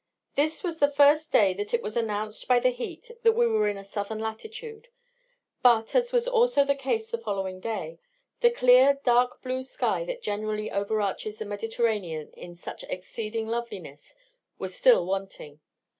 This 0.33 0.63
was 0.63 0.79
the 0.79 0.89
first 0.89 1.31
day 1.31 1.53
that 1.53 1.75
it 1.75 1.83
was 1.83 1.95
announced 1.95 2.47
by 2.47 2.59
the 2.59 2.71
heat 2.71 3.11
that 3.21 3.33
we 3.33 3.45
were 3.45 3.67
in 3.67 3.77
a 3.77 3.83
southern 3.83 4.17
latitude; 4.17 4.87
but, 5.61 5.93
as 5.93 6.11
was 6.11 6.27
also 6.27 6.65
the 6.65 6.73
case 6.73 7.11
the 7.11 7.19
following 7.19 7.59
day, 7.59 7.99
the 8.39 8.49
clear 8.49 8.99
dark 9.03 9.43
blue 9.43 9.61
sky 9.61 10.03
that 10.05 10.23
generally 10.23 10.71
overarches 10.71 11.37
the 11.37 11.45
Mediterranean 11.45 12.31
in 12.31 12.55
such 12.55 12.83
exceeding 12.85 13.47
loveliness, 13.47 14.15
was 14.57 14.73
still 14.75 15.05
wanting. 15.05 15.59